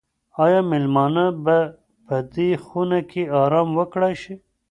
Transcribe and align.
آیا 0.43 0.61
مېلمانه 0.71 1.25
به 1.45 1.57
په 2.05 2.15
دې 2.35 2.49
خونه 2.65 2.99
کې 3.11 3.21
ارام 3.41 3.69
وکړای 3.79 4.13
شي؟ 4.21 4.35